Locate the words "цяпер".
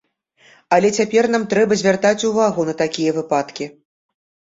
1.01-1.27